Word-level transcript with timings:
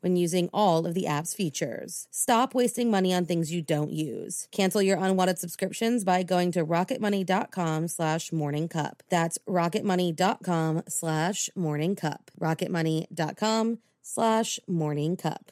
when 0.00 0.16
using 0.16 0.48
all 0.52 0.86
of 0.86 0.94
the 0.94 1.06
app's 1.06 1.34
features. 1.34 2.08
Stop 2.10 2.54
wasting 2.54 2.90
money 2.90 3.12
on 3.12 3.26
things 3.26 3.52
you 3.52 3.62
don't 3.62 3.92
use. 3.92 4.48
Cancel 4.50 4.82
your 4.82 4.98
unwanted 4.98 5.38
subscriptions 5.38 6.04
by 6.04 6.22
going 6.22 6.52
to 6.52 6.64
rocketmoney.com 6.64 7.88
slash 7.88 8.30
morningcup. 8.30 9.00
That's 9.08 9.38
rocketmoney.com 9.48 10.82
slash 10.88 11.50
morningcup. 11.56 12.20
rocketmoney.com 12.40 13.78
slash 14.02 14.60
morningcup. 14.68 15.48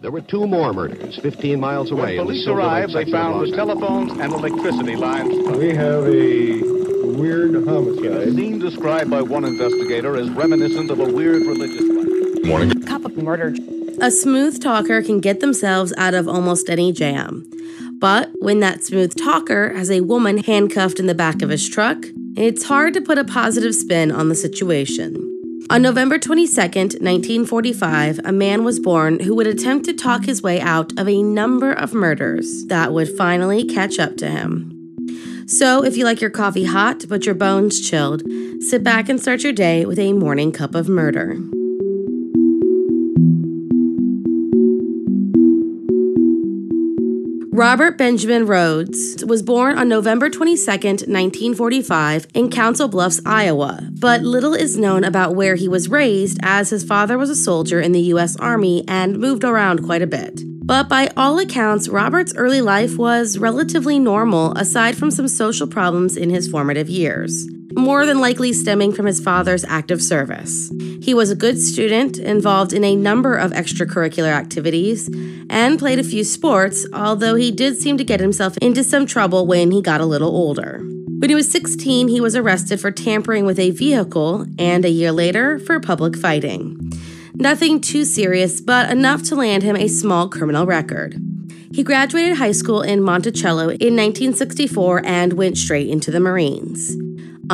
There 0.00 0.10
were 0.10 0.20
two 0.20 0.46
more 0.46 0.72
murders 0.72 1.18
15 1.18 1.60
miles 1.60 1.92
away. 1.92 2.16
When 2.16 2.26
police 2.26 2.48
arrived, 2.48 2.94
they 2.94 3.10
found 3.10 3.46
the 3.46 3.54
telephones 3.54 4.12
and 4.12 4.32
electricity 4.32 4.96
lines. 4.96 5.32
We 5.56 5.68
have 5.76 6.08
a 6.08 6.62
weird 7.12 7.54
homicide. 7.64 8.28
A 8.28 8.32
scene 8.32 8.58
described 8.58 9.10
by 9.10 9.22
one 9.22 9.44
investigator 9.44 10.16
as 10.16 10.28
reminiscent 10.30 10.90
of 10.90 10.98
a 10.98 11.04
weird 11.04 11.42
religious 11.42 11.82
life. 11.82 12.44
Morning. 12.44 12.81
Murder. 13.10 13.54
A 14.00 14.10
smooth 14.10 14.62
talker 14.62 15.02
can 15.02 15.20
get 15.20 15.40
themselves 15.40 15.92
out 15.96 16.14
of 16.14 16.28
almost 16.28 16.70
any 16.70 16.92
jam. 16.92 17.48
But 17.98 18.30
when 18.40 18.60
that 18.60 18.82
smooth 18.82 19.14
talker 19.14 19.72
has 19.74 19.90
a 19.90 20.00
woman 20.00 20.38
handcuffed 20.38 20.98
in 20.98 21.06
the 21.06 21.14
back 21.14 21.40
of 21.40 21.50
his 21.50 21.68
truck, 21.68 21.98
it's 22.36 22.64
hard 22.64 22.94
to 22.94 23.00
put 23.00 23.18
a 23.18 23.24
positive 23.24 23.74
spin 23.74 24.10
on 24.10 24.28
the 24.28 24.34
situation. 24.34 25.28
On 25.70 25.80
November 25.80 26.18
22, 26.18 26.60
1945, 26.60 28.20
a 28.24 28.32
man 28.32 28.64
was 28.64 28.80
born 28.80 29.20
who 29.20 29.34
would 29.36 29.46
attempt 29.46 29.86
to 29.86 29.94
talk 29.94 30.24
his 30.24 30.42
way 30.42 30.60
out 30.60 30.98
of 30.98 31.08
a 31.08 31.22
number 31.22 31.72
of 31.72 31.94
murders 31.94 32.66
that 32.66 32.92
would 32.92 33.08
finally 33.16 33.64
catch 33.64 33.98
up 33.98 34.16
to 34.16 34.28
him. 34.28 34.68
So, 35.46 35.84
if 35.84 35.96
you 35.96 36.04
like 36.04 36.20
your 36.20 36.30
coffee 36.30 36.64
hot 36.64 37.04
but 37.08 37.24
your 37.24 37.34
bones 37.34 37.80
chilled, 37.80 38.22
sit 38.60 38.82
back 38.82 39.08
and 39.08 39.20
start 39.20 39.42
your 39.42 39.52
day 39.52 39.84
with 39.84 39.98
a 39.98 40.12
morning 40.12 40.52
cup 40.52 40.74
of 40.74 40.88
murder. 40.88 41.38
Robert 47.54 47.98
Benjamin 47.98 48.46
Rhoades 48.46 49.24
was 49.26 49.42
born 49.42 49.78
on 49.78 49.88
November 49.88 50.30
22, 50.30 50.66
1945, 50.66 52.26
in 52.34 52.50
Council 52.50 52.88
Bluffs, 52.88 53.20
Iowa, 53.26 53.88
but 54.00 54.22
little 54.22 54.54
is 54.54 54.78
known 54.78 55.04
about 55.04 55.34
where 55.34 55.54
he 55.54 55.68
was 55.68 55.88
raised 55.90 56.38
as 56.42 56.70
his 56.70 56.82
father 56.82 57.18
was 57.18 57.30
a 57.30 57.36
soldier 57.36 57.80
in 57.80 57.92
the 57.92 58.00
U.S. 58.00 58.36
Army 58.36 58.84
and 58.88 59.18
moved 59.18 59.44
around 59.44 59.84
quite 59.84 60.02
a 60.02 60.06
bit. 60.06 60.40
But 60.66 60.88
by 60.88 61.10
all 61.16 61.38
accounts, 61.38 61.88
Robert's 61.88 62.34
early 62.34 62.62
life 62.62 62.96
was 62.96 63.36
relatively 63.36 63.98
normal 63.98 64.52
aside 64.54 64.96
from 64.96 65.10
some 65.10 65.28
social 65.28 65.66
problems 65.66 66.16
in 66.16 66.30
his 66.30 66.48
formative 66.48 66.88
years 66.88 67.46
more 67.76 68.06
than 68.06 68.20
likely 68.20 68.52
stemming 68.52 68.92
from 68.92 69.06
his 69.06 69.20
father's 69.20 69.64
active 69.64 70.02
service. 70.02 70.72
He 71.00 71.14
was 71.14 71.30
a 71.30 71.36
good 71.36 71.58
student, 71.58 72.18
involved 72.18 72.72
in 72.72 72.84
a 72.84 72.96
number 72.96 73.36
of 73.36 73.52
extracurricular 73.52 74.32
activities, 74.32 75.08
and 75.50 75.78
played 75.78 75.98
a 75.98 76.04
few 76.04 76.24
sports, 76.24 76.86
although 76.92 77.34
he 77.34 77.50
did 77.50 77.76
seem 77.76 77.98
to 77.98 78.04
get 78.04 78.20
himself 78.20 78.56
into 78.58 78.84
some 78.84 79.06
trouble 79.06 79.46
when 79.46 79.70
he 79.70 79.82
got 79.82 80.00
a 80.00 80.06
little 80.06 80.30
older. 80.30 80.80
When 81.18 81.28
he 81.28 81.34
was 81.34 81.50
16, 81.50 82.08
he 82.08 82.20
was 82.20 82.34
arrested 82.34 82.80
for 82.80 82.90
tampering 82.90 83.44
with 83.44 83.58
a 83.58 83.70
vehicle, 83.70 84.46
and 84.58 84.84
a 84.84 84.90
year 84.90 85.12
later, 85.12 85.58
for 85.58 85.78
public 85.80 86.16
fighting. 86.16 86.92
Nothing 87.34 87.80
too 87.80 88.04
serious, 88.04 88.60
but 88.60 88.90
enough 88.90 89.22
to 89.24 89.36
land 89.36 89.62
him 89.62 89.76
a 89.76 89.88
small 89.88 90.28
criminal 90.28 90.66
record. 90.66 91.16
He 91.72 91.82
graduated 91.82 92.36
high 92.36 92.52
school 92.52 92.82
in 92.82 93.02
Monticello 93.02 93.70
in 93.70 93.96
1964 93.96 95.06
and 95.06 95.32
went 95.32 95.56
straight 95.56 95.88
into 95.88 96.10
the 96.10 96.20
Marines. 96.20 96.94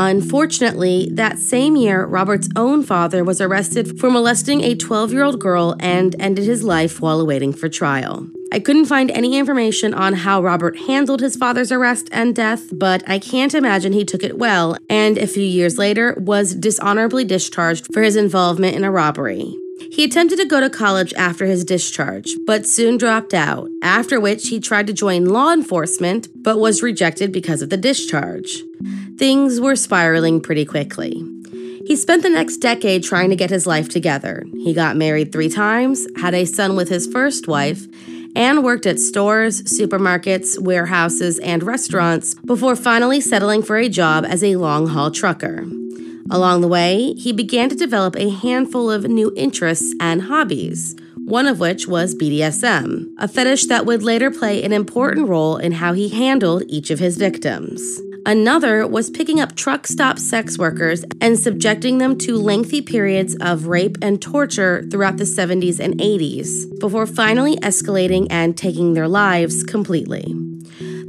Unfortunately, 0.00 1.08
that 1.10 1.40
same 1.40 1.74
year, 1.74 2.06
Robert's 2.06 2.48
own 2.54 2.84
father 2.84 3.24
was 3.24 3.40
arrested 3.40 3.98
for 3.98 4.08
molesting 4.08 4.60
a 4.60 4.76
12 4.76 5.12
year 5.12 5.24
old 5.24 5.40
girl 5.40 5.74
and 5.80 6.14
ended 6.20 6.44
his 6.44 6.62
life 6.62 7.00
while 7.00 7.18
awaiting 7.18 7.52
for 7.52 7.68
trial. 7.68 8.28
I 8.52 8.60
couldn't 8.60 8.84
find 8.84 9.10
any 9.10 9.36
information 9.36 9.92
on 9.92 10.14
how 10.14 10.40
Robert 10.40 10.78
handled 10.86 11.20
his 11.20 11.34
father's 11.34 11.72
arrest 11.72 12.08
and 12.12 12.32
death, 12.32 12.68
but 12.72 13.02
I 13.08 13.18
can't 13.18 13.54
imagine 13.54 13.92
he 13.92 14.04
took 14.04 14.22
it 14.22 14.38
well 14.38 14.76
and 14.88 15.18
a 15.18 15.26
few 15.26 15.42
years 15.42 15.78
later 15.78 16.14
was 16.16 16.54
dishonorably 16.54 17.24
discharged 17.24 17.92
for 17.92 18.00
his 18.00 18.14
involvement 18.14 18.76
in 18.76 18.84
a 18.84 18.92
robbery. 18.92 19.52
He 19.90 20.04
attempted 20.04 20.36
to 20.36 20.44
go 20.44 20.60
to 20.60 20.70
college 20.70 21.14
after 21.14 21.46
his 21.46 21.64
discharge, 21.64 22.36
but 22.46 22.66
soon 22.66 22.98
dropped 22.98 23.34
out, 23.34 23.68
after 23.82 24.20
which 24.20 24.48
he 24.48 24.60
tried 24.60 24.86
to 24.88 24.92
join 24.92 25.26
law 25.26 25.52
enforcement 25.52 26.28
but 26.34 26.58
was 26.58 26.82
rejected 26.82 27.32
because 27.32 27.62
of 27.62 27.70
the 27.70 27.76
discharge. 27.76 28.62
Things 29.16 29.60
were 29.60 29.76
spiraling 29.76 30.40
pretty 30.40 30.64
quickly. 30.64 31.24
He 31.86 31.96
spent 31.96 32.22
the 32.22 32.28
next 32.28 32.58
decade 32.58 33.02
trying 33.02 33.30
to 33.30 33.36
get 33.36 33.50
his 33.50 33.66
life 33.66 33.88
together. 33.88 34.44
He 34.52 34.74
got 34.74 34.96
married 34.96 35.32
three 35.32 35.48
times, 35.48 36.06
had 36.20 36.34
a 36.34 36.44
son 36.44 36.76
with 36.76 36.88
his 36.88 37.06
first 37.06 37.48
wife, 37.48 37.86
and 38.36 38.62
worked 38.62 38.86
at 38.86 38.98
stores, 38.98 39.62
supermarkets, 39.62 40.60
warehouses, 40.60 41.38
and 41.38 41.62
restaurants 41.62 42.34
before 42.34 42.76
finally 42.76 43.20
settling 43.20 43.62
for 43.62 43.76
a 43.76 43.88
job 43.88 44.24
as 44.24 44.44
a 44.44 44.56
long 44.56 44.86
haul 44.88 45.10
trucker. 45.10 45.64
Along 46.30 46.60
the 46.60 46.68
way, 46.68 47.14
he 47.14 47.32
began 47.32 47.68
to 47.70 47.74
develop 47.74 48.14
a 48.16 48.28
handful 48.28 48.90
of 48.90 49.04
new 49.04 49.32
interests 49.36 49.94
and 50.00 50.22
hobbies. 50.22 50.94
one 51.28 51.46
of 51.46 51.60
which 51.60 51.86
was 51.86 52.14
BDSM, 52.14 53.06
a 53.18 53.28
fetish 53.28 53.66
that 53.66 53.84
would 53.84 54.02
later 54.02 54.30
play 54.30 54.64
an 54.64 54.72
important 54.72 55.28
role 55.28 55.58
in 55.58 55.72
how 55.72 55.92
he 55.92 56.08
handled 56.08 56.62
each 56.68 56.90
of 56.90 56.98
his 56.98 57.18
victims. 57.18 58.00
Another 58.24 58.86
was 58.86 59.10
picking 59.10 59.38
up 59.38 59.54
truck 59.54 59.86
stop 59.86 60.18
sex 60.18 60.56
workers 60.56 61.04
and 61.20 61.38
subjecting 61.38 61.98
them 61.98 62.16
to 62.18 62.36
lengthy 62.36 62.80
periods 62.80 63.36
of 63.42 63.66
rape 63.66 63.98
and 64.00 64.22
torture 64.22 64.86
throughout 64.90 65.18
the 65.18 65.24
70s 65.24 65.78
and 65.78 66.00
80s, 66.00 66.80
before 66.80 67.06
finally 67.06 67.56
escalating 67.56 68.26
and 68.30 68.56
taking 68.56 68.94
their 68.94 69.08
lives 69.08 69.62
completely. 69.62 70.34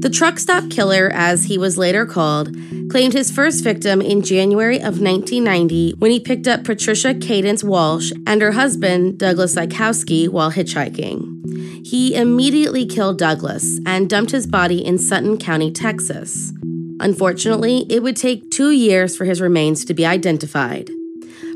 The 0.01 0.09
truck 0.09 0.39
stop 0.39 0.69
killer, 0.69 1.11
as 1.13 1.43
he 1.43 1.57
was 1.57 1.77
later 1.77 2.05
called, 2.05 2.55
claimed 2.89 3.11
his 3.11 3.29
first 3.29 3.65
victim 3.65 4.01
in 4.01 4.21
January 4.21 4.77
of 4.77 5.01
1990 5.01 5.95
when 5.99 6.09
he 6.09 6.21
picked 6.21 6.47
up 6.47 6.63
Patricia 6.63 7.13
Candace 7.13 7.65
Walsh 7.65 8.13
and 8.25 8.41
her 8.41 8.53
husband, 8.53 9.19
Douglas 9.19 9.55
Zyskowski, 9.55 10.29
while 10.29 10.53
hitchhiking. 10.53 11.85
He 11.85 12.15
immediately 12.15 12.85
killed 12.85 13.17
Douglas 13.17 13.81
and 13.85 14.09
dumped 14.09 14.31
his 14.31 14.47
body 14.47 14.83
in 14.85 14.97
Sutton 14.97 15.37
County, 15.37 15.69
Texas. 15.69 16.53
Unfortunately, 17.01 17.85
it 17.89 18.01
would 18.01 18.15
take 18.15 18.49
two 18.51 18.71
years 18.71 19.17
for 19.17 19.25
his 19.25 19.41
remains 19.41 19.83
to 19.83 19.93
be 19.93 20.05
identified. 20.05 20.89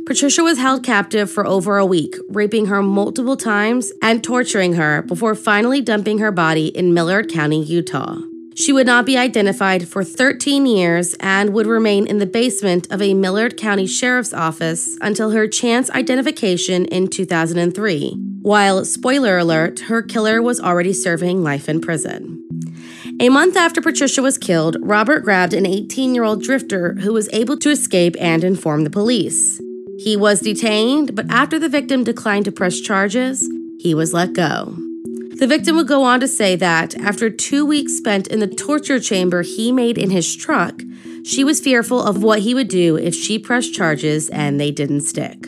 Patricia 0.06 0.44
was 0.44 0.58
held 0.58 0.84
captive 0.84 1.32
for 1.32 1.48
over 1.48 1.78
a 1.78 1.86
week, 1.86 2.18
raping 2.28 2.66
her 2.66 2.84
multiple 2.84 3.38
times 3.38 3.94
and 4.02 4.22
torturing 4.22 4.74
her 4.74 5.02
before 5.04 5.34
finally 5.34 5.80
dumping 5.80 6.18
her 6.18 6.32
body 6.32 6.68
in 6.68 6.94
Millard 6.94 7.32
County, 7.32 7.64
Utah. 7.64 8.18
She 8.56 8.72
would 8.72 8.86
not 8.86 9.06
be 9.06 9.18
identified 9.18 9.88
for 9.88 10.04
13 10.04 10.66
years 10.66 11.16
and 11.20 11.54
would 11.54 11.66
remain 11.66 12.06
in 12.06 12.20
the 12.20 12.26
basement 12.26 12.92
of 12.92 13.02
a 13.02 13.14
Millard 13.14 13.58
County 13.58 13.88
Sheriff's 13.88 14.34
Office 14.34 14.98
until 15.02 15.32
her 15.32 15.48
chance 15.48 15.90
identification 15.92 16.86
in 16.86 17.08
2003, 17.08 18.12
while, 18.42 18.86
spoiler 18.86 19.38
alert, 19.38 19.82
her 19.82 20.02
killer 20.02 20.42
was 20.42 20.60
already 20.60 20.94
serving 20.94 21.44
life 21.44 21.68
in 21.68 21.82
prison. 21.82 22.44
A 23.20 23.30
month 23.30 23.56
after 23.56 23.82
Patricia 23.82 24.22
was 24.22 24.38
killed, 24.38 24.78
Robert 24.82 25.24
grabbed 25.24 25.54
an 25.54 25.66
18 25.66 26.14
year 26.14 26.24
old 26.24 26.44
drifter 26.44 26.94
who 26.96 27.14
was 27.14 27.30
able 27.34 27.58
to 27.58 27.70
escape 27.70 28.16
and 28.20 28.44
inform 28.44 28.84
the 28.84 28.90
police. 28.90 29.60
He 30.00 30.18
was 30.18 30.42
detained, 30.42 31.16
but 31.16 31.30
after 31.30 31.58
the 31.58 31.70
victim 31.70 32.04
declined 32.04 32.46
to 32.46 32.52
press 32.52 32.80
charges, 32.80 33.48
he 33.80 33.94
was 33.94 34.14
let 34.14 34.34
go. 34.34 34.76
The 35.44 35.48
victim 35.48 35.76
would 35.76 35.90
go 35.90 36.04
on 36.04 36.22
to 36.22 36.28
say 36.30 36.56
that 36.56 36.98
after 37.00 37.30
two 37.30 37.66
weeks 37.66 37.98
spent 37.98 38.28
in 38.28 38.40
the 38.40 38.48
torture 38.48 38.98
chamber 38.98 39.42
he 39.42 39.74
made 39.74 39.98
in 39.98 40.10
his 40.10 40.34
truck, 40.38 40.82
she 41.26 41.44
was 41.44 41.60
fearful 41.60 42.02
of 42.02 42.24
what 42.24 42.40
he 42.40 42.54
would 42.54 42.70
do 42.70 42.96
if 42.96 43.14
she 43.14 43.38
pressed 43.38 43.74
charges 43.74 44.30
and 44.30 44.58
they 44.58 44.72
didn't 44.72 45.02
stick. 45.02 45.46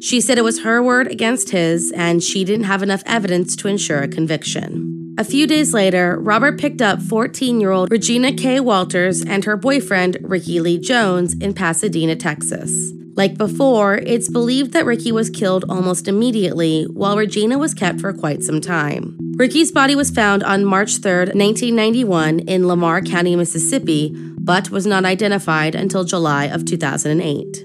She 0.00 0.20
said 0.20 0.36
it 0.36 0.42
was 0.42 0.62
her 0.62 0.82
word 0.82 1.06
against 1.06 1.50
his, 1.50 1.92
and 1.92 2.24
she 2.24 2.44
didn't 2.44 2.64
have 2.64 2.82
enough 2.82 3.04
evidence 3.06 3.54
to 3.54 3.68
ensure 3.68 4.02
a 4.02 4.08
conviction. 4.08 5.14
A 5.16 5.22
few 5.22 5.46
days 5.46 5.72
later, 5.72 6.18
Robert 6.18 6.58
picked 6.58 6.82
up 6.82 7.00
14 7.00 7.60
year 7.60 7.70
old 7.70 7.92
Regina 7.92 8.32
K. 8.32 8.58
Walters 8.58 9.22
and 9.22 9.44
her 9.44 9.56
boyfriend, 9.56 10.16
Ricky 10.22 10.58
Lee 10.58 10.76
Jones, 10.76 11.34
in 11.34 11.54
Pasadena, 11.54 12.16
Texas. 12.16 12.90
Like 13.14 13.36
before, 13.36 13.96
it's 13.98 14.30
believed 14.30 14.72
that 14.72 14.86
Ricky 14.86 15.12
was 15.12 15.30
killed 15.30 15.64
almost 15.68 16.08
immediately, 16.08 16.84
while 16.84 17.16
Regina 17.16 17.58
was 17.58 17.74
kept 17.74 18.00
for 18.00 18.12
quite 18.12 18.42
some 18.42 18.60
time. 18.60 19.19
Ricky's 19.40 19.72
body 19.72 19.96
was 19.96 20.10
found 20.10 20.42
on 20.42 20.66
March 20.66 20.98
3, 20.98 21.32
1991, 21.32 22.40
in 22.40 22.68
Lamar 22.68 23.00
County, 23.00 23.34
Mississippi, 23.34 24.14
but 24.38 24.68
was 24.68 24.84
not 24.84 25.06
identified 25.06 25.74
until 25.74 26.04
July 26.04 26.44
of 26.44 26.66
2008. 26.66 27.64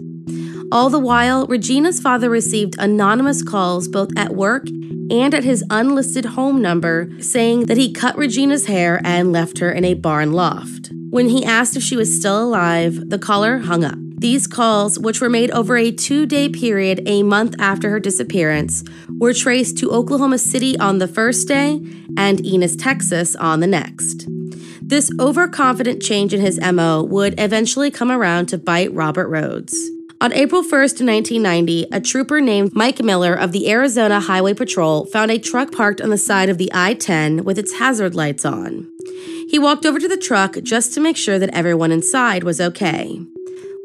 All 0.71 0.89
the 0.89 0.97
while, 0.99 1.45
Regina's 1.47 1.99
father 1.99 2.29
received 2.29 2.77
anonymous 2.79 3.43
calls 3.43 3.89
both 3.89 4.07
at 4.15 4.35
work 4.35 4.69
and 4.69 5.33
at 5.33 5.43
his 5.43 5.65
unlisted 5.69 6.23
home 6.23 6.61
number 6.61 7.09
saying 7.19 7.65
that 7.65 7.75
he 7.75 7.91
cut 7.91 8.17
Regina's 8.17 8.67
hair 8.67 9.01
and 9.03 9.33
left 9.33 9.57
her 9.57 9.69
in 9.69 9.83
a 9.83 9.95
barn 9.95 10.31
loft. 10.31 10.91
When 11.09 11.27
he 11.27 11.43
asked 11.43 11.75
if 11.75 11.83
she 11.83 11.97
was 11.97 12.17
still 12.17 12.41
alive, 12.41 13.09
the 13.09 13.19
caller 13.19 13.57
hung 13.57 13.83
up. 13.83 13.97
These 14.25 14.47
calls, 14.47 14.97
which 14.97 15.21
were 15.21 15.29
made 15.29 15.51
over 15.51 15.77
a 15.77 15.91
two 15.91 16.25
day 16.25 16.49
period 16.49 17.03
a 17.05 17.21
month 17.21 17.53
after 17.59 17.91
her 17.91 17.99
disappearance, 17.99 18.83
were 19.19 19.35
traced 19.35 19.77
to 19.77 19.91
Oklahoma 19.91 20.39
City 20.39 20.75
on 20.79 20.97
the 20.97 21.07
first 21.07 21.47
day 21.47 21.79
and 22.17 22.43
Ennis, 22.43 22.75
Texas 22.75 23.35
on 23.35 23.59
the 23.59 23.67
next. 23.67 24.27
This 24.81 25.11
overconfident 25.19 26.01
change 26.01 26.33
in 26.33 26.41
his 26.41 26.59
MO 26.59 27.03
would 27.03 27.39
eventually 27.39 27.91
come 27.91 28.11
around 28.11 28.47
to 28.47 28.57
bite 28.57 28.91
Robert 28.95 29.29
Rhoades. 29.29 29.75
On 30.19 30.33
April 30.33 30.63
1st, 30.63 31.05
1990, 31.05 31.85
a 31.91 32.01
trooper 32.01 32.41
named 32.41 32.73
Mike 32.73 33.03
Miller 33.03 33.35
of 33.35 33.51
the 33.51 33.69
Arizona 33.69 34.19
Highway 34.19 34.55
Patrol 34.55 35.05
found 35.05 35.29
a 35.29 35.37
truck 35.37 35.71
parked 35.71 36.01
on 36.01 36.09
the 36.09 36.17
side 36.17 36.49
of 36.49 36.57
the 36.57 36.71
I 36.73 36.95
10 36.95 37.43
with 37.43 37.59
its 37.59 37.73
hazard 37.73 38.15
lights 38.15 38.43
on. 38.43 38.91
He 39.47 39.59
walked 39.59 39.85
over 39.85 39.99
to 39.99 40.07
the 40.07 40.17
truck 40.17 40.55
just 40.63 40.95
to 40.95 40.99
make 40.99 41.15
sure 41.15 41.37
that 41.37 41.53
everyone 41.53 41.91
inside 41.91 42.43
was 42.43 42.59
okay. 42.59 43.19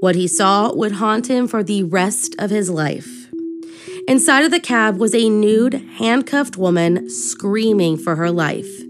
What 0.00 0.14
he 0.16 0.26
saw 0.26 0.72
would 0.72 0.92
haunt 0.92 1.28
him 1.28 1.46
for 1.46 1.62
the 1.62 1.82
rest 1.82 2.34
of 2.38 2.48
his 2.48 2.70
life. 2.70 3.28
Inside 4.08 4.44
of 4.44 4.50
the 4.50 4.58
cab 4.58 4.96
was 4.96 5.14
a 5.14 5.28
nude, 5.28 5.74
handcuffed 5.98 6.56
woman 6.56 7.10
screaming 7.10 7.98
for 7.98 8.16
her 8.16 8.30
life. 8.30 8.80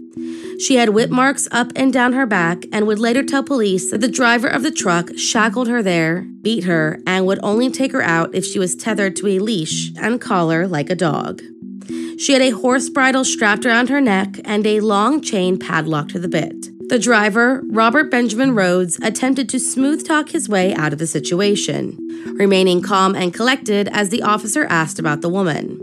She 0.57 0.75
had 0.75 0.89
whip 0.89 1.09
marks 1.09 1.49
up 1.51 1.73
and 1.75 1.91
down 1.91 2.13
her 2.13 2.25
back 2.25 2.63
and 2.71 2.87
would 2.87 2.99
later 2.99 3.23
tell 3.23 3.43
police 3.43 3.91
that 3.91 3.99
the 3.99 4.07
driver 4.07 4.47
of 4.47 4.63
the 4.63 4.71
truck 4.71 5.09
shackled 5.17 5.67
her 5.67 5.83
there, 5.83 6.21
beat 6.41 6.63
her, 6.63 6.99
and 7.05 7.25
would 7.25 7.39
only 7.43 7.69
take 7.69 7.91
her 7.91 8.01
out 8.01 8.33
if 8.33 8.45
she 8.45 8.57
was 8.57 8.75
tethered 8.75 9.17
to 9.17 9.27
a 9.27 9.39
leash 9.39 9.91
and 9.97 10.21
collar 10.21 10.65
like 10.65 10.89
a 10.89 10.95
dog. 10.95 11.41
She 12.17 12.33
had 12.33 12.41
a 12.41 12.51
horse 12.51 12.87
bridle 12.87 13.25
strapped 13.25 13.65
around 13.65 13.89
her 13.89 13.99
neck 13.99 14.39
and 14.45 14.65
a 14.65 14.79
long 14.79 15.21
chain 15.21 15.59
padlocked 15.59 16.11
to 16.11 16.19
the 16.19 16.29
bit. 16.29 16.70
The 16.91 16.99
driver, 16.99 17.63
Robert 17.69 18.11
Benjamin 18.11 18.51
Rhoades, 18.51 18.99
attempted 19.01 19.47
to 19.47 19.61
smooth 19.61 20.05
talk 20.05 20.31
his 20.31 20.49
way 20.49 20.73
out 20.73 20.91
of 20.91 20.99
the 20.99 21.07
situation, 21.07 21.97
remaining 22.37 22.81
calm 22.81 23.15
and 23.15 23.33
collected 23.33 23.87
as 23.93 24.09
the 24.09 24.21
officer 24.23 24.65
asked 24.65 24.99
about 24.99 25.21
the 25.21 25.29
woman. 25.29 25.79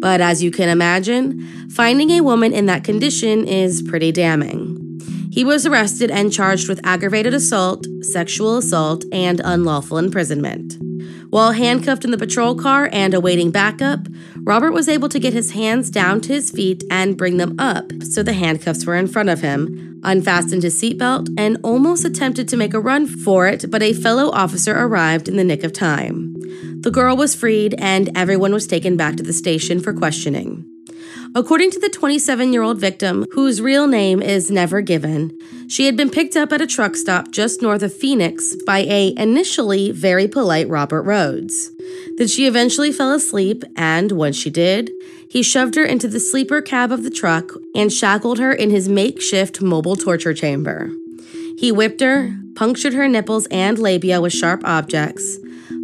But 0.00 0.20
as 0.20 0.44
you 0.44 0.52
can 0.52 0.68
imagine, 0.68 1.40
finding 1.68 2.10
a 2.10 2.20
woman 2.20 2.52
in 2.52 2.66
that 2.66 2.84
condition 2.84 3.48
is 3.48 3.82
pretty 3.82 4.12
damning. 4.12 5.00
He 5.32 5.42
was 5.42 5.66
arrested 5.66 6.12
and 6.12 6.32
charged 6.32 6.68
with 6.68 6.86
aggravated 6.86 7.34
assault, 7.34 7.84
sexual 8.02 8.56
assault, 8.56 9.04
and 9.10 9.40
unlawful 9.44 9.98
imprisonment. 9.98 10.76
While 11.30 11.52
handcuffed 11.52 12.04
in 12.04 12.12
the 12.12 12.18
patrol 12.18 12.54
car 12.54 12.88
and 12.92 13.14
awaiting 13.14 13.50
backup, 13.50 14.06
Robert 14.44 14.70
was 14.70 14.88
able 14.88 15.08
to 15.08 15.18
get 15.18 15.32
his 15.32 15.50
hands 15.50 15.90
down 15.90 16.20
to 16.20 16.32
his 16.32 16.52
feet 16.52 16.84
and 16.88 17.16
bring 17.16 17.38
them 17.38 17.56
up 17.58 17.90
so 18.04 18.22
the 18.22 18.32
handcuffs 18.32 18.86
were 18.86 18.94
in 18.94 19.08
front 19.08 19.28
of 19.28 19.40
him, 19.40 19.95
unfastened 20.06 20.62
his 20.62 20.80
seatbelt, 20.80 21.28
and 21.36 21.58
almost 21.62 22.04
attempted 22.04 22.48
to 22.48 22.56
make 22.56 22.72
a 22.72 22.80
run 22.80 23.06
for 23.06 23.46
it, 23.46 23.70
but 23.70 23.82
a 23.82 23.92
fellow 23.92 24.30
officer 24.30 24.74
arrived 24.74 25.28
in 25.28 25.36
the 25.36 25.44
nick 25.44 25.62
of 25.64 25.72
time. 25.72 26.34
The 26.80 26.90
girl 26.90 27.16
was 27.16 27.34
freed 27.34 27.74
and 27.78 28.16
everyone 28.16 28.52
was 28.52 28.66
taken 28.66 28.96
back 28.96 29.16
to 29.16 29.22
the 29.22 29.32
station 29.32 29.80
for 29.80 29.92
questioning. 29.92 30.64
According 31.34 31.70
to 31.72 31.80
the 31.80 31.90
27 31.90 32.52
year 32.52 32.62
old 32.62 32.78
victim, 32.78 33.26
whose 33.32 33.60
real 33.60 33.86
name 33.86 34.22
is 34.22 34.50
never 34.50 34.80
given, 34.80 35.36
she 35.68 35.84
had 35.84 35.94
been 35.94 36.08
picked 36.08 36.34
up 36.34 36.50
at 36.50 36.62
a 36.62 36.66
truck 36.66 36.96
stop 36.96 37.30
just 37.30 37.60
north 37.60 37.82
of 37.82 37.92
Phoenix 37.92 38.56
by 38.64 38.78
a 38.78 39.14
initially 39.18 39.90
very 39.90 40.28
polite 40.28 40.68
Robert 40.68 41.04
Rhoades. 41.04 41.68
That 42.16 42.30
she 42.30 42.46
eventually 42.46 42.90
fell 42.90 43.12
asleep, 43.12 43.64
and 43.76 44.12
when 44.12 44.32
she 44.32 44.48
did, 44.48 44.90
he 45.36 45.42
shoved 45.42 45.74
her 45.74 45.84
into 45.84 46.08
the 46.08 46.18
sleeper 46.18 46.62
cab 46.62 46.90
of 46.90 47.02
the 47.02 47.10
truck 47.10 47.52
and 47.74 47.92
shackled 47.92 48.38
her 48.38 48.54
in 48.54 48.70
his 48.70 48.88
makeshift 48.88 49.60
mobile 49.60 49.94
torture 49.94 50.32
chamber. 50.32 50.90
He 51.58 51.70
whipped 51.70 52.00
her, 52.00 52.34
punctured 52.54 52.94
her 52.94 53.06
nipples 53.06 53.46
and 53.50 53.78
labia 53.78 54.22
with 54.22 54.32
sharp 54.32 54.62
objects, 54.64 55.36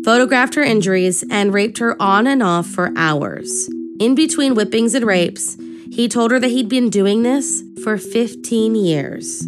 photographed 0.06 0.54
her 0.54 0.62
injuries, 0.62 1.22
and 1.30 1.52
raped 1.52 1.76
her 1.80 2.00
on 2.00 2.26
and 2.26 2.42
off 2.42 2.66
for 2.66 2.94
hours. 2.96 3.68
In 4.00 4.14
between 4.14 4.54
whippings 4.54 4.94
and 4.94 5.04
rapes, 5.04 5.58
he 5.90 6.08
told 6.08 6.30
her 6.30 6.40
that 6.40 6.48
he'd 6.48 6.70
been 6.70 6.88
doing 6.88 7.22
this 7.22 7.62
for 7.84 7.98
15 7.98 8.74
years. 8.74 9.46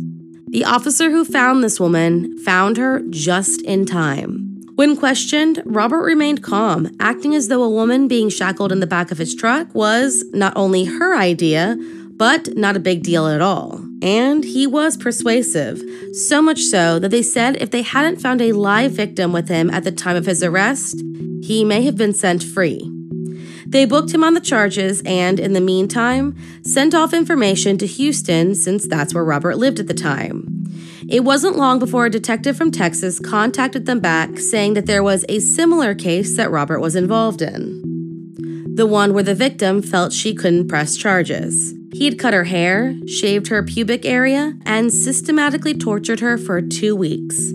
The 0.49 0.67
officer 0.67 1.11
who 1.11 1.25
found 1.25 1.65
this 1.65 1.81
woman 1.81 2.37
found 2.41 2.77
her 2.77 3.01
just 3.09 3.63
in 3.63 3.87
time. 3.87 4.44
When 4.77 4.97
questioned, 4.97 5.63
Robert 5.65 6.03
remained 6.03 6.43
calm, 6.43 6.91
acting 6.99 7.35
as 7.35 7.47
though 7.47 7.63
a 7.63 7.71
woman 7.71 8.09
being 8.09 8.29
shackled 8.29 8.73
in 8.73 8.81
the 8.81 8.89
back 8.89 9.13
of 9.13 9.19
his 9.19 9.33
truck 9.33 9.73
was 9.73 10.25
not 10.33 10.53
only 10.57 10.85
her 10.85 11.17
idea, 11.17 11.77
but 12.17 12.57
not 12.57 12.77
a 12.77 12.81
big 12.81 13.05
deal 13.05 13.29
at 13.29 13.41
all. 13.41 13.81
And 14.03 14.43
he 14.43 14.67
was 14.67 14.97
persuasive, 14.97 15.81
so 16.13 16.43
much 16.43 16.61
so 16.61 16.99
that 16.99 17.11
they 17.11 17.23
said 17.23 17.57
if 17.63 17.71
they 17.71 17.83
hadn't 17.83 18.21
found 18.21 18.41
a 18.41 18.53
live 18.53 18.93
victim 18.93 19.33
with 19.33 19.49
him 19.49 19.71
at 19.71 19.85
the 19.85 19.93
time 19.93 20.17
of 20.17 20.27
his 20.27 20.43
arrest, 20.43 21.01
he 21.41 21.65
may 21.65 21.83
have 21.83 21.97
been 21.97 22.13
sent 22.13 22.43
free. 22.43 22.91
They 23.67 23.85
booked 23.85 24.13
him 24.13 24.25
on 24.25 24.35
the 24.35 24.41
charges 24.41 25.03
and, 25.07 25.39
in 25.39 25.53
the 25.53 25.61
meantime, 25.61 26.37
sent 26.65 26.95
off 26.95 27.15
information 27.15 27.79
to 27.79 27.87
Houston 27.87 28.55
since 28.57 28.89
that's 28.89 29.15
where 29.15 29.25
Robert 29.25 29.57
lived 29.57 29.79
at 29.79 29.87
the 29.87 29.95
time. 29.95 30.54
It 31.09 31.25
wasn't 31.25 31.57
long 31.57 31.79
before 31.79 32.07
a 32.07 32.11
detective 32.11 32.57
from 32.57 32.71
Texas 32.71 33.21
contacted 33.21 33.87
them 33.87 34.01
back 34.01 34.39
saying 34.39 34.75
that 34.75 34.87
there 34.87 35.03
was 35.03 35.25
a 35.29 35.39
similar 35.39 35.95
case 35.95 36.37
that 36.37 36.51
Robert 36.51 36.81
was 36.81 36.97
involved 36.97 37.43
in. 37.43 37.83
the 38.75 38.87
one 38.87 39.15
where 39.15 39.23
the 39.23 39.35
victim 39.37 39.81
felt 39.81 40.13
she 40.13 40.35
couldn't 40.35 40.67
press 40.67 40.97
charges. 40.97 41.75
He 41.93 42.07
had 42.07 42.19
cut 42.19 42.35
her 42.35 42.45
hair, 42.45 42.97
shaved 43.07 43.47
her 43.47 43.63
pubic 43.63 44.05
area, 44.05 44.55
and 44.67 44.93
systematically 44.93 45.75
tortured 45.75 46.19
her 46.19 46.37
for 46.37 46.61
two 46.61 46.97
weeks. 46.97 47.53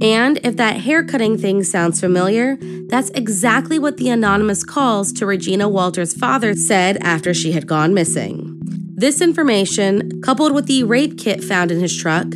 And 0.00 0.38
if 0.44 0.56
that 0.56 0.76
hair 0.82 1.04
cutting 1.04 1.36
thing 1.36 1.64
sounds 1.64 1.98
familiar, 1.98 2.56
that's 2.86 3.10
exactly 3.10 3.80
what 3.80 3.96
the 3.96 4.10
anonymous 4.10 4.62
calls 4.62 5.12
to 5.14 5.26
Regina 5.26 5.68
Walters' 5.68 6.14
father 6.14 6.54
said 6.54 6.98
after 6.98 7.34
she 7.34 7.50
had 7.52 7.66
gone 7.66 7.92
missing. 7.92 8.56
This 8.94 9.20
information, 9.20 10.22
coupled 10.22 10.54
with 10.54 10.66
the 10.66 10.84
rape 10.84 11.18
kit 11.18 11.42
found 11.42 11.72
in 11.72 11.80
his 11.80 11.96
truck, 11.96 12.28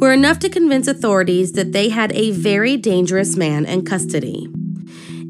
were 0.00 0.12
enough 0.12 0.38
to 0.38 0.48
convince 0.48 0.88
authorities 0.88 1.52
that 1.52 1.72
they 1.72 1.90
had 1.90 2.10
a 2.12 2.30
very 2.30 2.76
dangerous 2.76 3.36
man 3.36 3.66
in 3.66 3.84
custody. 3.84 4.48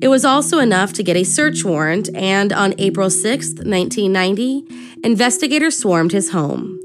It 0.01 0.09
was 0.09 0.25
also 0.25 0.61
enough 0.61 0.93
to 0.95 1.03
get 1.03 1.17
a 1.17 1.25
search 1.25 1.65
warrant, 1.65 2.09
and 2.15 2.53
on 2.53 2.75
April 2.79 3.11
6, 3.11 3.49
1990, 3.49 4.65
investigators 5.05 5.77
swarmed 5.77 6.13
his 6.13 6.31
home. 6.31 6.79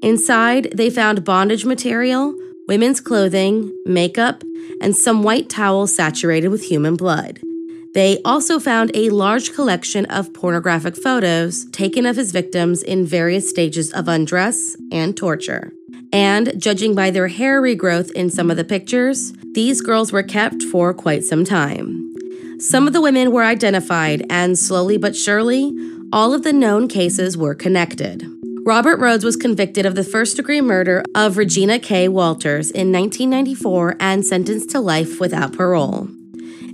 Inside, 0.00 0.72
they 0.74 0.88
found 0.88 1.24
bondage 1.24 1.64
material, 1.64 2.34
women's 2.68 3.00
clothing, 3.00 3.76
makeup, 3.84 4.44
and 4.80 4.96
some 4.96 5.22
white 5.22 5.50
towels 5.50 5.94
saturated 5.94 6.48
with 6.48 6.64
human 6.64 6.94
blood. 6.96 7.40
They 7.94 8.20
also 8.24 8.58
found 8.58 8.90
a 8.94 9.10
large 9.10 9.52
collection 9.52 10.06
of 10.06 10.32
pornographic 10.32 10.96
photos 10.96 11.66
taken 11.70 12.06
of 12.06 12.16
his 12.16 12.32
victims 12.32 12.82
in 12.82 13.06
various 13.06 13.48
stages 13.48 13.92
of 13.92 14.08
undress 14.08 14.76
and 14.90 15.16
torture. 15.16 15.72
And 16.14 16.52
judging 16.62 16.94
by 16.94 17.10
their 17.10 17.26
hair 17.26 17.60
regrowth 17.60 18.12
in 18.12 18.30
some 18.30 18.48
of 18.48 18.56
the 18.56 18.62
pictures, 18.62 19.32
these 19.52 19.80
girls 19.80 20.12
were 20.12 20.22
kept 20.22 20.62
for 20.62 20.94
quite 20.94 21.24
some 21.24 21.44
time. 21.44 22.14
Some 22.60 22.86
of 22.86 22.92
the 22.92 23.00
women 23.00 23.32
were 23.32 23.42
identified, 23.42 24.24
and 24.30 24.56
slowly 24.56 24.96
but 24.96 25.16
surely, 25.16 25.72
all 26.12 26.32
of 26.32 26.44
the 26.44 26.52
known 26.52 26.86
cases 26.86 27.36
were 27.36 27.56
connected. 27.56 28.24
Robert 28.64 29.00
Rhoades 29.00 29.24
was 29.24 29.34
convicted 29.34 29.84
of 29.84 29.96
the 29.96 30.04
first 30.04 30.36
degree 30.36 30.60
murder 30.60 31.02
of 31.16 31.36
Regina 31.36 31.80
K. 31.80 32.06
Walters 32.06 32.70
in 32.70 32.92
1994 32.92 33.96
and 33.98 34.24
sentenced 34.24 34.70
to 34.70 34.80
life 34.80 35.18
without 35.18 35.52
parole. 35.52 36.08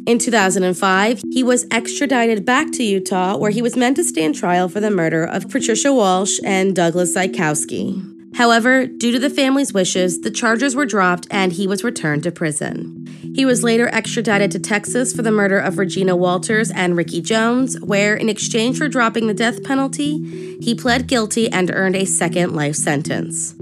In 0.06 0.18
2005, 0.18 1.22
he 1.30 1.42
was 1.42 1.66
extradited 1.70 2.44
back 2.44 2.72
to 2.72 2.82
Utah, 2.82 3.38
where 3.38 3.50
he 3.50 3.62
was 3.62 3.74
meant 3.74 3.96
to 3.96 4.04
stand 4.04 4.34
trial 4.34 4.68
for 4.68 4.80
the 4.80 4.90
murder 4.90 5.24
of 5.24 5.48
Patricia 5.48 5.94
Walsh 5.94 6.38
and 6.44 6.76
Douglas 6.76 7.16
Zyskowski. 7.16 8.09
However, 8.40 8.86
due 8.86 9.12
to 9.12 9.18
the 9.18 9.28
family's 9.28 9.74
wishes, 9.74 10.22
the 10.22 10.30
charges 10.30 10.74
were 10.74 10.86
dropped 10.86 11.26
and 11.30 11.52
he 11.52 11.66
was 11.66 11.84
returned 11.84 12.22
to 12.22 12.32
prison. 12.32 13.06
He 13.34 13.44
was 13.44 13.62
later 13.62 13.88
extradited 13.88 14.50
to 14.52 14.58
Texas 14.58 15.12
for 15.12 15.20
the 15.20 15.30
murder 15.30 15.58
of 15.58 15.76
Regina 15.76 16.16
Walters 16.16 16.70
and 16.70 16.96
Ricky 16.96 17.20
Jones, 17.20 17.78
where, 17.82 18.16
in 18.16 18.30
exchange 18.30 18.78
for 18.78 18.88
dropping 18.88 19.26
the 19.26 19.34
death 19.34 19.62
penalty, 19.62 20.56
he 20.58 20.74
pled 20.74 21.06
guilty 21.06 21.52
and 21.52 21.70
earned 21.70 21.96
a 21.96 22.06
second 22.06 22.56
life 22.56 22.76
sentence. 22.76 23.54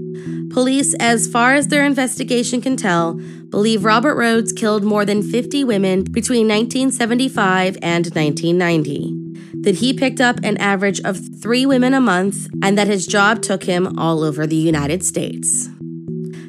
Police, 0.53 0.93
as 0.93 1.27
far 1.27 1.55
as 1.55 1.67
their 1.67 1.83
investigation 1.83 2.61
can 2.61 2.77
tell, 2.77 3.15
believe 3.49 3.83
Robert 3.83 4.15
Rhoades 4.15 4.55
killed 4.55 4.85
more 4.85 5.03
than 5.03 5.29
50 5.29 5.61
women 5.65 6.05
between 6.05 6.47
1975 6.47 7.77
and 7.81 8.05
1990 8.05 9.18
that 9.61 9.75
he 9.75 9.93
picked 9.93 10.21
up 10.21 10.39
an 10.43 10.57
average 10.57 10.99
of 11.01 11.41
three 11.41 11.65
women 11.65 11.93
a 11.93 12.01
month 12.01 12.47
and 12.61 12.77
that 12.77 12.87
his 12.87 13.05
job 13.05 13.41
took 13.41 13.63
him 13.63 13.97
all 13.97 14.23
over 14.23 14.47
the 14.47 14.55
United 14.55 15.03
States. 15.03 15.69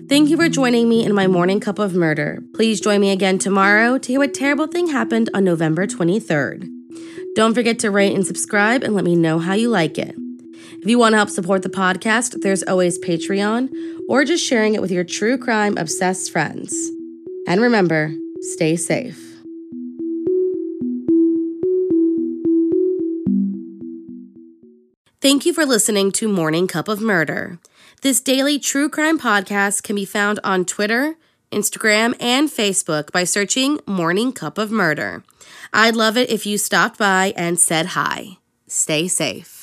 Thank 0.08 0.28
you 0.28 0.36
for 0.36 0.48
joining 0.48 0.88
me 0.88 1.04
in 1.04 1.14
my 1.14 1.26
morning 1.26 1.60
cup 1.60 1.78
of 1.78 1.94
murder. 1.94 2.42
Please 2.54 2.80
join 2.80 3.00
me 3.00 3.10
again 3.10 3.38
tomorrow 3.38 3.96
to 3.96 4.08
hear 4.08 4.18
what 4.18 4.34
terrible 4.34 4.66
thing 4.66 4.88
happened 4.88 5.30
on 5.32 5.44
November 5.44 5.86
23rd. 5.86 6.68
Don't 7.36 7.54
forget 7.54 7.78
to 7.78 7.90
rate 7.92 8.14
and 8.14 8.26
subscribe 8.26 8.82
and 8.82 8.94
let 8.94 9.04
me 9.04 9.14
know 9.14 9.38
how 9.38 9.54
you 9.54 9.68
like 9.68 9.98
it. 9.98 10.16
If 10.82 10.86
you 10.86 10.98
want 10.98 11.12
to 11.12 11.18
help 11.18 11.30
support 11.30 11.62
the 11.62 11.68
podcast, 11.68 12.40
there's 12.42 12.64
always 12.64 12.98
Patreon 12.98 13.68
or 14.08 14.24
just 14.24 14.44
sharing 14.44 14.74
it 14.74 14.80
with 14.80 14.90
your 14.90 15.04
true 15.04 15.38
crime 15.38 15.76
obsessed 15.76 16.32
friends. 16.32 16.90
And 17.46 17.60
remember, 17.60 18.12
stay 18.40 18.76
safe. 18.76 19.29
Thank 25.20 25.44
you 25.44 25.52
for 25.52 25.66
listening 25.66 26.12
to 26.12 26.28
Morning 26.28 26.66
Cup 26.66 26.88
of 26.88 27.02
Murder. 27.02 27.58
This 28.00 28.22
daily 28.22 28.58
true 28.58 28.88
crime 28.88 29.18
podcast 29.18 29.82
can 29.82 29.94
be 29.94 30.06
found 30.06 30.40
on 30.42 30.64
Twitter, 30.64 31.16
Instagram, 31.52 32.16
and 32.18 32.48
Facebook 32.48 33.12
by 33.12 33.24
searching 33.24 33.80
Morning 33.86 34.32
Cup 34.32 34.56
of 34.56 34.70
Murder. 34.70 35.22
I'd 35.74 35.94
love 35.94 36.16
it 36.16 36.30
if 36.30 36.46
you 36.46 36.56
stopped 36.56 36.98
by 36.98 37.34
and 37.36 37.60
said 37.60 37.88
hi. 37.88 38.38
Stay 38.66 39.08
safe. 39.08 39.59